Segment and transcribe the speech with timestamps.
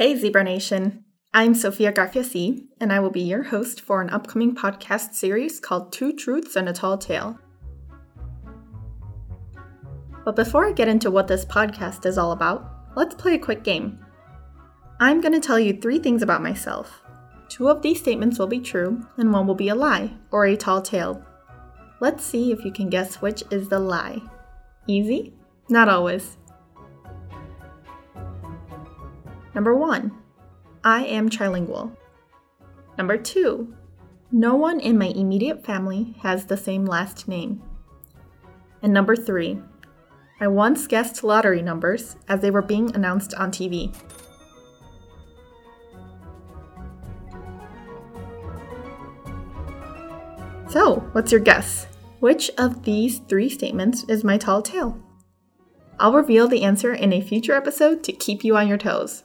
[0.00, 1.04] Hey, Zebra Nation.
[1.34, 5.60] I'm Sophia Garcia C, and I will be your host for an upcoming podcast series
[5.60, 7.38] called Two Truths and a Tall Tale.
[10.24, 12.66] But before I get into what this podcast is all about,
[12.96, 14.02] let's play a quick game.
[15.00, 17.02] I'm going to tell you three things about myself.
[17.50, 20.56] Two of these statements will be true, and one will be a lie, or a
[20.56, 21.22] tall tale.
[22.00, 24.22] Let's see if you can guess which is the lie.
[24.86, 25.34] Easy?
[25.68, 26.38] Not always.
[29.60, 30.12] Number one,
[30.82, 31.94] I am trilingual.
[32.96, 33.74] Number two,
[34.32, 37.62] no one in my immediate family has the same last name.
[38.80, 39.60] And number three,
[40.40, 43.94] I once guessed lottery numbers as they were being announced on TV.
[50.70, 51.86] So, what's your guess?
[52.20, 54.98] Which of these three statements is my tall tale?
[55.98, 59.24] I'll reveal the answer in a future episode to keep you on your toes.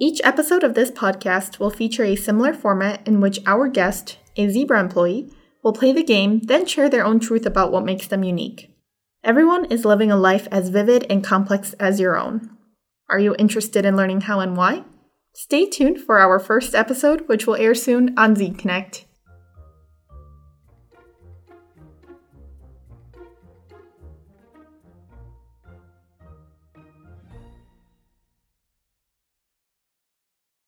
[0.00, 4.48] Each episode of this podcast will feature a similar format in which our guest, a
[4.48, 5.30] Zebra employee,
[5.62, 8.74] will play the game, then share their own truth about what makes them unique.
[9.22, 12.50] Everyone is living a life as vivid and complex as your own.
[13.08, 14.82] Are you interested in learning how and why?
[15.32, 19.04] Stay tuned for our first episode, which will air soon on Z Connect.